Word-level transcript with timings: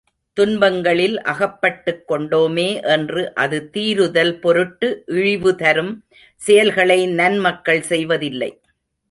துன்பங்களில் 0.37 1.17
அகப்பட்டுக்கொண்டோமே 1.23 2.65
என்று 2.93 3.33
அது 3.35 3.69
தீருதல் 3.73 4.33
பொருட்டு 4.39 4.89
இழிவுதரும் 5.07 5.93
செயல்களை 6.41 6.99
நன் 7.19 7.39
மக்கள் 7.39 7.83
செய்வதில்லை. 7.83 8.51